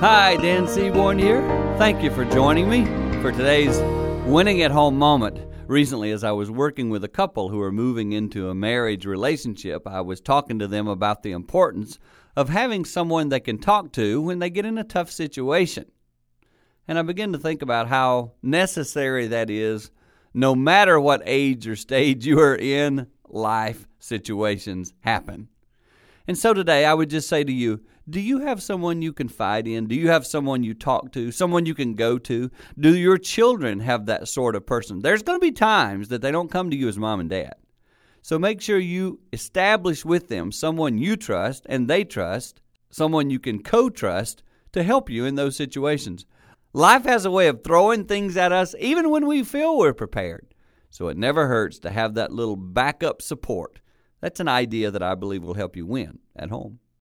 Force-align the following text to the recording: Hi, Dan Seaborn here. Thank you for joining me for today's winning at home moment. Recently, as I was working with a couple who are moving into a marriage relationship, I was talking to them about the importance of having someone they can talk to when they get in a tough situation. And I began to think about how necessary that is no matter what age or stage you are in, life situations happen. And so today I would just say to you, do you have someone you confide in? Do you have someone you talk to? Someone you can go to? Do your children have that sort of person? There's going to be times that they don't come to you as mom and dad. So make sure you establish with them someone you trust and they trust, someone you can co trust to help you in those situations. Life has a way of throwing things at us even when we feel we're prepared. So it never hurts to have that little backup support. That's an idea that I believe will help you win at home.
Hi, 0.00 0.36
Dan 0.36 0.68
Seaborn 0.68 1.18
here. 1.18 1.42
Thank 1.76 2.02
you 2.02 2.10
for 2.10 2.24
joining 2.24 2.68
me 2.68 2.84
for 3.20 3.32
today's 3.32 3.78
winning 4.26 4.62
at 4.62 4.70
home 4.70 4.96
moment. 4.96 5.40
Recently, 5.66 6.12
as 6.12 6.24
I 6.24 6.32
was 6.32 6.50
working 6.50 6.88
with 6.88 7.04
a 7.04 7.08
couple 7.08 7.48
who 7.48 7.60
are 7.60 7.72
moving 7.72 8.12
into 8.12 8.48
a 8.48 8.54
marriage 8.54 9.04
relationship, 9.04 9.86
I 9.86 10.00
was 10.00 10.20
talking 10.20 10.58
to 10.60 10.66
them 10.66 10.86
about 10.86 11.22
the 11.22 11.32
importance 11.32 11.98
of 12.36 12.48
having 12.48 12.84
someone 12.84 13.28
they 13.28 13.40
can 13.40 13.58
talk 13.58 13.92
to 13.92 14.22
when 14.22 14.38
they 14.38 14.50
get 14.50 14.64
in 14.64 14.78
a 14.78 14.84
tough 14.84 15.10
situation. 15.10 15.86
And 16.86 16.98
I 16.98 17.02
began 17.02 17.32
to 17.32 17.38
think 17.38 17.60
about 17.60 17.88
how 17.88 18.32
necessary 18.42 19.26
that 19.26 19.50
is 19.50 19.90
no 20.32 20.54
matter 20.54 21.00
what 21.00 21.22
age 21.24 21.66
or 21.66 21.76
stage 21.76 22.24
you 22.24 22.38
are 22.38 22.56
in, 22.56 23.08
life 23.28 23.86
situations 23.98 24.94
happen. 25.00 25.48
And 26.28 26.36
so 26.36 26.52
today 26.52 26.84
I 26.84 26.92
would 26.92 27.08
just 27.08 27.26
say 27.26 27.42
to 27.42 27.52
you, 27.52 27.80
do 28.08 28.20
you 28.20 28.40
have 28.40 28.62
someone 28.62 29.00
you 29.00 29.14
confide 29.14 29.66
in? 29.66 29.86
Do 29.86 29.94
you 29.94 30.08
have 30.08 30.26
someone 30.26 30.62
you 30.62 30.74
talk 30.74 31.10
to? 31.12 31.32
Someone 31.32 31.64
you 31.64 31.74
can 31.74 31.94
go 31.94 32.18
to? 32.18 32.50
Do 32.78 32.94
your 32.94 33.16
children 33.16 33.80
have 33.80 34.04
that 34.06 34.28
sort 34.28 34.54
of 34.54 34.66
person? 34.66 35.00
There's 35.00 35.22
going 35.22 35.40
to 35.40 35.44
be 35.44 35.52
times 35.52 36.08
that 36.08 36.20
they 36.20 36.30
don't 36.30 36.50
come 36.50 36.68
to 36.70 36.76
you 36.76 36.86
as 36.86 36.98
mom 36.98 37.20
and 37.20 37.30
dad. 37.30 37.54
So 38.20 38.38
make 38.38 38.60
sure 38.60 38.78
you 38.78 39.20
establish 39.32 40.04
with 40.04 40.28
them 40.28 40.52
someone 40.52 40.98
you 40.98 41.16
trust 41.16 41.64
and 41.66 41.88
they 41.88 42.04
trust, 42.04 42.60
someone 42.90 43.30
you 43.30 43.38
can 43.38 43.62
co 43.62 43.88
trust 43.88 44.42
to 44.72 44.82
help 44.82 45.08
you 45.08 45.24
in 45.24 45.34
those 45.34 45.56
situations. 45.56 46.26
Life 46.74 47.04
has 47.04 47.24
a 47.24 47.30
way 47.30 47.48
of 47.48 47.64
throwing 47.64 48.04
things 48.04 48.36
at 48.36 48.52
us 48.52 48.74
even 48.78 49.08
when 49.08 49.26
we 49.26 49.42
feel 49.44 49.78
we're 49.78 49.94
prepared. 49.94 50.52
So 50.90 51.08
it 51.08 51.16
never 51.16 51.46
hurts 51.46 51.78
to 51.80 51.90
have 51.90 52.14
that 52.14 52.32
little 52.32 52.56
backup 52.56 53.22
support. 53.22 53.80
That's 54.20 54.40
an 54.40 54.48
idea 54.48 54.90
that 54.90 55.02
I 55.02 55.14
believe 55.14 55.42
will 55.42 55.54
help 55.54 55.76
you 55.76 55.86
win 55.86 56.18
at 56.34 56.50
home. 56.50 56.80